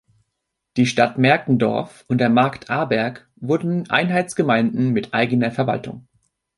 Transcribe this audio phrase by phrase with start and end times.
[0.77, 6.07] Die Stadt Merkendorf und der Markt Arberg wurden Einheitsgemeinden mit eigener Verwaltung.